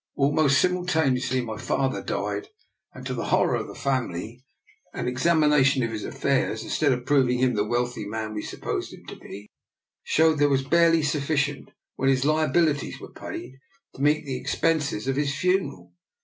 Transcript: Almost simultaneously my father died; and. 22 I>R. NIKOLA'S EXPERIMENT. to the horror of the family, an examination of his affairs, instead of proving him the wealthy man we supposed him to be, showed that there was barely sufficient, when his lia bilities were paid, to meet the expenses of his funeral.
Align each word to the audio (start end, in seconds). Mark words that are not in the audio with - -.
Almost 0.15 0.59
simultaneously 0.59 1.41
my 1.41 1.57
father 1.59 2.01
died; 2.01 2.47
and. 2.91 3.05
22 3.05 3.05
I>R. 3.05 3.05
NIKOLA'S 3.05 3.05
EXPERIMENT. 3.05 3.07
to 3.07 3.13
the 3.13 3.25
horror 3.25 3.55
of 3.55 3.67
the 3.67 3.75
family, 3.75 4.45
an 4.95 5.07
examination 5.07 5.83
of 5.83 5.91
his 5.91 6.03
affairs, 6.03 6.63
instead 6.63 6.91
of 6.91 7.05
proving 7.05 7.37
him 7.37 7.53
the 7.53 7.63
wealthy 7.67 8.07
man 8.07 8.33
we 8.33 8.41
supposed 8.41 8.91
him 8.93 9.05
to 9.05 9.15
be, 9.15 9.47
showed 10.01 10.31
that 10.31 10.39
there 10.39 10.49
was 10.49 10.63
barely 10.63 11.03
sufficient, 11.03 11.69
when 11.97 12.09
his 12.09 12.25
lia 12.25 12.47
bilities 12.47 12.99
were 12.99 13.13
paid, 13.13 13.59
to 13.93 14.01
meet 14.01 14.25
the 14.25 14.37
expenses 14.37 15.07
of 15.07 15.17
his 15.17 15.35
funeral. 15.37 15.93